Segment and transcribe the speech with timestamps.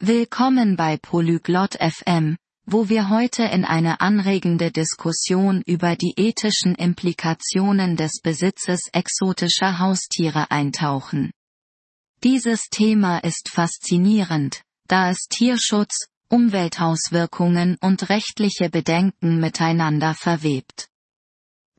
[0.00, 7.96] Willkommen bei Polyglot FM, wo wir heute in eine anregende Diskussion über die ethischen Implikationen
[7.96, 11.32] des Besitzes exotischer Haustiere eintauchen.
[12.22, 20.86] Dieses Thema ist faszinierend, da es Tierschutz, Umweltauswirkungen und rechtliche Bedenken miteinander verwebt.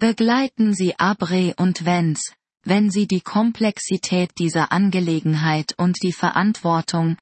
[0.00, 2.32] Begleiten Sie Abre und Wenz,
[2.64, 7.16] wenn Sie die Komplexität dieser Angelegenheit und die Verantwortung,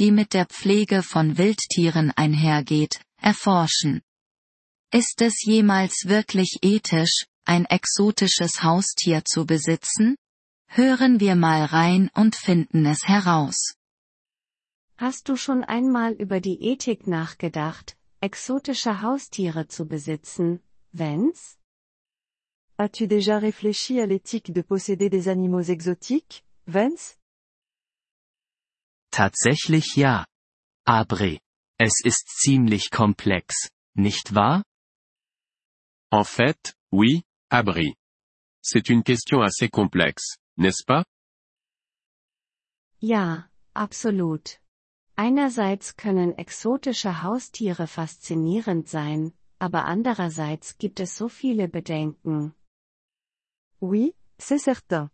[0.00, 4.00] die mit der Pflege von Wildtieren einhergeht, erforschen.
[4.90, 10.16] Ist es jemals wirklich ethisch, ein exotisches Haustier zu besitzen?
[10.68, 13.74] Hören wir mal rein und finden es heraus.
[14.96, 20.60] Hast du schon einmal über die Ethik nachgedacht, exotische Haustiere zu besitzen,
[20.92, 21.58] Vance?
[22.78, 27.19] As-tu déjà réfléchi à l'éthique de posséder des animaux exotiques, Vance?
[29.10, 30.24] Tatsächlich ja.
[30.86, 31.40] Abre.
[31.78, 34.62] Es ist ziemlich komplex, nicht wahr?
[36.10, 37.96] En fait, oui, Abri.
[38.62, 41.04] C'est une question assez complexe, n'est-ce pas?
[43.00, 44.60] Ja, absolut.
[45.16, 52.54] Einerseits können exotische Haustiere faszinierend sein, aber andererseits gibt es so viele Bedenken.
[53.80, 55.10] Oui, c'est certain.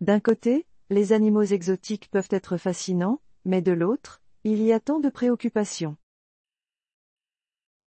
[0.00, 5.00] D'un côté, les animaux exotiques peuvent être fascinants, mais de l'autre, il y a tant
[5.00, 5.96] de préoccupations.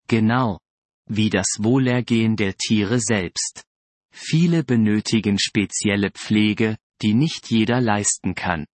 [0.08, 0.58] Genau.
[1.10, 3.64] Wie das Wohlergehen der Tiere selbst.
[4.12, 8.66] Viele benötigen spezielle Pflege, die nicht jeder leisten kann.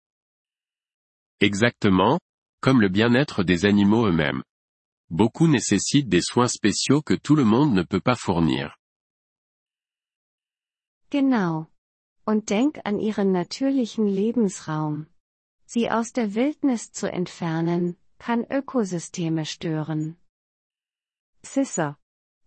[1.40, 2.20] Exactement,
[2.62, 4.44] comme le bien-être des animaux eux-mêmes.
[5.10, 8.78] Beaucoup nécessitent des soins spéciaux que tout le monde ne peut pas fournir.
[11.10, 11.68] Genau.
[12.26, 15.08] Und denk an ihren natürlichen Lebensraum.
[15.74, 20.18] Sie aus der Wildnis zu entfernen, kann Ökosysteme stören.
[21.44, 21.98] C'est ça.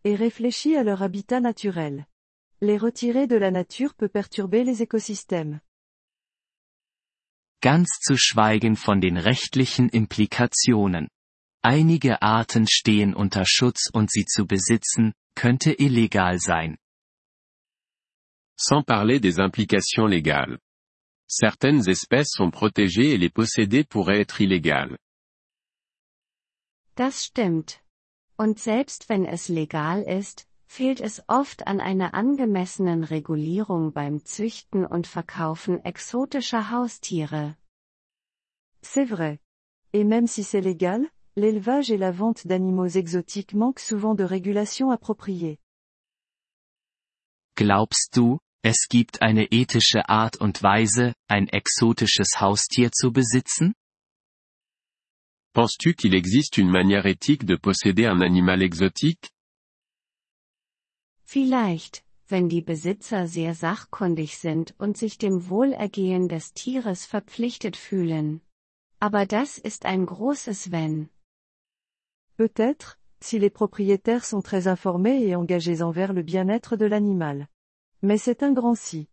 [0.05, 2.07] Et réfléchis à leur habitat naturel.
[2.61, 5.59] Les retirer de la nature peut perturber les écosystèmes.
[7.61, 11.09] Ganz zu schweigen von den rechtlichen Implikationen.
[11.63, 16.79] Einige Arten stehen unter Schutz und sie zu besitzen, könnte illegal sein.
[18.57, 20.61] Sans parler des implications légales.
[21.29, 24.97] Certaines espèces sont protégées et les posséder pourrait être illégal.
[26.97, 27.83] Das stimmt.
[28.39, 34.87] Und selbst wenn es legal ist, fehlt es oft an einer angemessenen Regulierung beim Züchten
[34.87, 37.57] und Verkaufen exotischer Haustiere.
[38.83, 39.39] C'est vrai.
[39.93, 41.07] Et même si c'est légal,
[41.37, 45.59] l'élevage et la vente d'animaux exotiques manquent souvent de régulation appropriée.
[47.57, 48.39] Glaubst du,
[48.69, 53.75] es gibt eine ethische Art und Weise, ein exotisches Haustier zu besitzen?
[55.53, 59.31] Penses-tu qu'il existe une manière éthique de posséder un animal exotique?
[61.23, 68.41] Vielleicht, wenn die Besitzer sehr sachkundig sind und sich dem Wohlergehen des Tieres verpflichtet fühlen.
[68.99, 71.09] Aber das ist ein großes Wenn.
[72.37, 77.47] Peut-être, si les propriétaires sont très informés et engagés envers le bien-être de l'animal.
[78.03, 79.09] Mais c'est un grand si.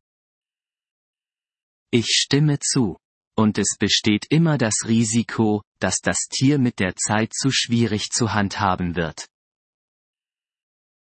[1.91, 2.97] Ich stimme zu.
[3.35, 8.33] Und es besteht immer das Risiko, dass das Tier mit der Zeit zu schwierig zu
[8.33, 9.27] handhaben wird.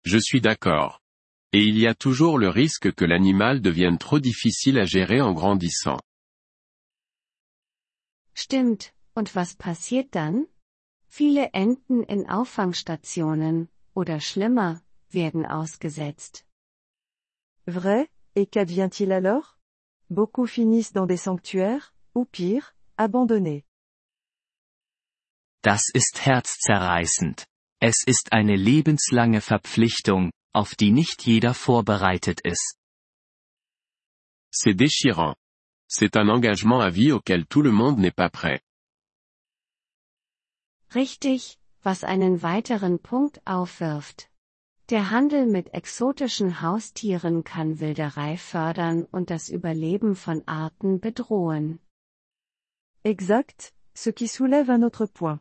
[0.05, 1.01] Je suis d'accord.
[1.53, 5.35] Et il y a toujours le risque que l'animal devienne trop difficile à gérer en
[5.35, 6.01] grandissant.
[8.35, 10.47] Stimmt, und was passiert dann?
[11.09, 14.81] Viele enden in Auffangstationen, oder schlimmer,
[15.11, 16.45] werden ausgesetzt.
[17.71, 19.57] Vrai, et qu'advient-il alors?
[20.11, 23.65] Beaucoup finissent dans des sanctuaires, ou pire, abandonnés.
[25.63, 27.47] Das ist herzzerreißend.
[27.81, 32.77] Es ist eine lebenslange Verpflichtung, auf die nicht jeder vorbereitet ist.
[34.51, 35.37] C'est déchirant.
[35.87, 38.61] C'est un engagement à vie auquel tout le monde n'est pas prêt.
[40.93, 44.30] Richtig, was einen weiteren Punkt aufwirft.
[44.91, 51.79] Der Handel mit exotischen Haustieren kann Wilderei fördern und das Überleben von Arten bedrohen.
[53.05, 55.39] Exact, ce qui soulève un autre point.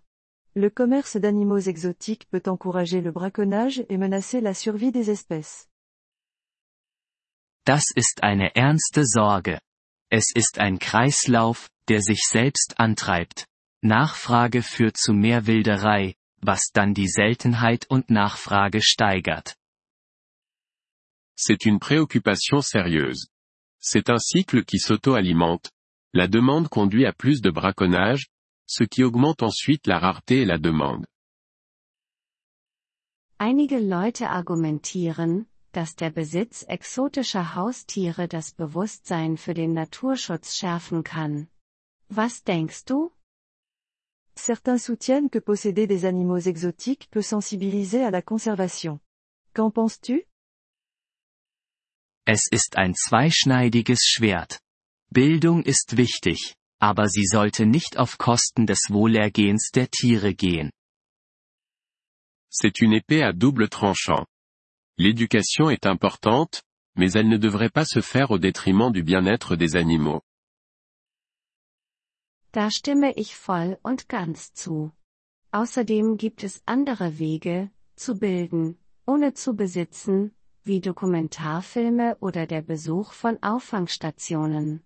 [0.54, 5.68] Le commerce d'animaux exotiques peut encourager le braconnage et menacer la survie des espèces.
[7.66, 9.60] Das ist eine ernste Sorge.
[10.12, 13.48] Es ist ein Kreislauf, der sich selbst antreibt.
[13.82, 19.56] Nachfrage führt zu mehr Wilderei, was dann die Seltenheit und Nachfrage steigert.
[21.36, 23.30] C'est une préoccupation sérieuse.
[23.80, 25.72] C'est un cycle qui s'auto-alimente.
[26.14, 28.28] La demande conduit à plus de braconnage,
[28.66, 31.06] ce qui augmente ensuite la rareté et la demande.
[33.38, 41.48] Einige Leute argumentieren, dass der Besitz exotischer Haustiere das Bewusstsein für den Naturschutz schärfen kann.
[42.10, 43.12] Was denkst du?
[44.50, 49.00] Certains soutiennent que posséder des animaux exotiques peut sensibiliser à la conservation.
[49.54, 50.26] Qu'en penses-tu?
[52.26, 54.60] Es ist ein zweischneidiges Schwert.
[55.12, 60.72] Bildung ist wichtig, aber sie sollte nicht auf Kosten des Wohlergehens der Tiere gehen.
[62.50, 64.26] C'est une épée à double tranchant.
[64.98, 66.64] L'éducation est importante,
[66.96, 70.24] mais elle ne devrait pas se faire au détriment du bien-être des animaux.
[72.52, 74.92] Da stimme ich voll und ganz zu.
[75.52, 83.14] Außerdem gibt es andere Wege, zu bilden, ohne zu besitzen, wie Dokumentarfilme oder der Besuch
[83.14, 84.84] von Auffangstationen.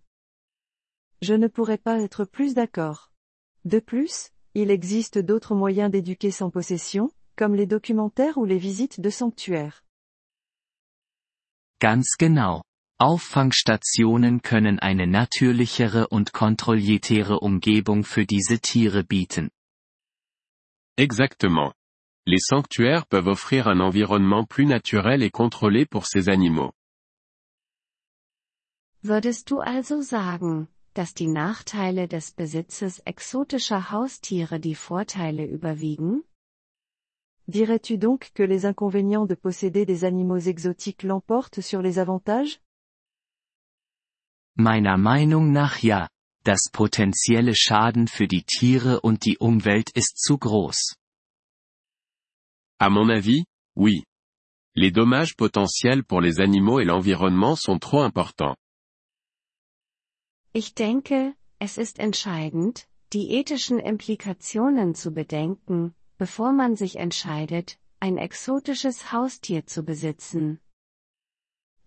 [1.21, 3.12] Je ne pourrais pas être plus d'accord.
[3.63, 9.00] De plus, il existe d'autres moyens d'éduquer sans possession, comme les documentaires ou les visites
[9.00, 9.83] de sanctuaires.
[11.80, 12.62] Ganz genau.
[13.00, 19.50] Auffangstationen können eine natürlichere und kontrolliertere Umgebung für diese Tiere bieten.
[20.98, 21.74] Exactement.
[22.25, 26.72] Les sanctuaires peuvent offrir un environnement plus naturel et contrôlé pour ces animaux.
[29.01, 36.24] Würdest du also sagen, dass die Nachteile des Besitzes exotischer Haustiere die Vorteile überwiegen?
[37.48, 42.62] Dirais-tu donc que les inconvénients de posséder des animaux exotiques l'emportent sur les avantages?
[44.55, 46.07] Meiner Meinung nach ja.
[46.44, 50.95] Das potenzielle Schaden für die Tiere und die Umwelt ist zu groß.
[52.79, 53.45] À mon avis,
[53.75, 54.03] oui.
[54.75, 58.57] Les dommages potentiels pour les animaux et l'environnement sont trop importants.
[60.51, 68.17] Ich denke, es ist entscheidend, die ethischen Implikationen zu bedenken, bevor man sich entscheidet, ein
[68.17, 70.59] exotisches Haustier zu besitzen.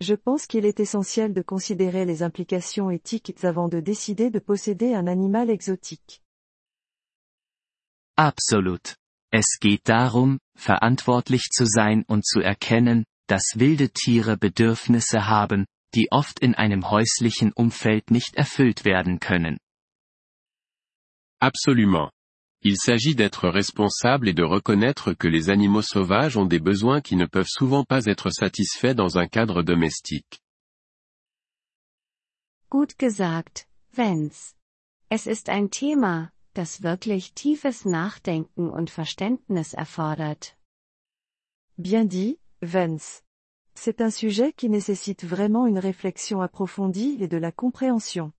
[0.01, 4.95] Je pense qu'il est essentiel de considérer les implications éthiques avant de décider de posséder
[4.95, 6.23] un animal exotique.
[8.19, 8.97] Absolut.
[9.33, 16.09] Es geht darum, verantwortlich zu sein und zu erkennen, dass wilde Tiere Bedürfnisse haben, die
[16.11, 19.59] oft in einem häuslichen Umfeld nicht erfüllt werden können.
[21.41, 22.16] Absolument.
[22.63, 27.17] Il s'agit d'être responsable et de reconnaître que les animaux sauvages ont des besoins qui
[27.17, 30.41] ne peuvent souvent pas être satisfaits dans un cadre domestique.
[32.71, 34.55] Gut gesagt, Vance.
[35.09, 40.57] Es ist ein Thema, das wirklich tiefes Nachdenken und Verständnis erfordert.
[41.79, 43.23] Bien dit, Vance.
[43.75, 48.33] C'est un sujet qui nécessite vraiment une réflexion approfondie et de la compréhension.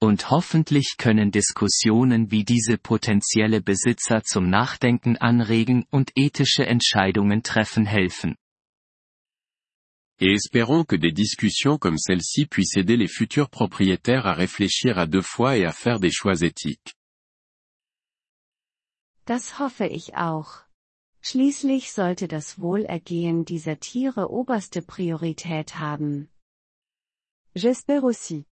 [0.00, 7.84] Und hoffentlich können Diskussionen wie diese potenzielle Besitzer zum Nachdenken anregen und ethische Entscheidungen treffen
[7.84, 8.36] helfen.
[10.20, 15.06] Et espérons que des discussions comme celle-ci puissent aider les futurs propriétaires à réfléchir à
[15.06, 16.94] deux fois et à faire des choix éthiques.
[19.26, 20.62] Das hoffe ich auch.
[21.20, 26.28] Schließlich sollte das Wohlergehen dieser Tiere oberste Priorität haben.
[27.54, 28.46] J'espère aussi.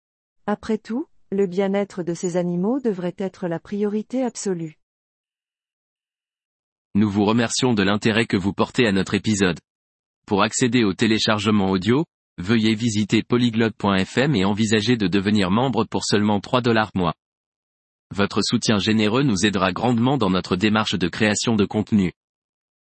[0.44, 4.78] Après tout, le bien-être de ces animaux devrait être la priorité absolue.
[6.94, 9.60] Nous vous remercions de l'intérêt que vous portez à notre épisode.
[10.26, 12.06] Pour accéder au téléchargement audio,
[12.38, 17.12] veuillez visiter polyglotte.fm et envisager de devenir membre pour seulement 3 dollars mois.
[18.14, 22.12] Votre soutien généreux nous aidera grandement dans notre démarche de création de contenu.